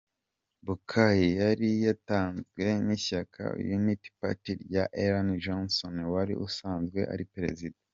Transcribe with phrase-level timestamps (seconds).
[0.65, 3.41] Boakai yari yatanzwe n’ishyaka
[3.77, 7.77] Unity Party rya Ellen Johnson wari usanzwe ari Perezida.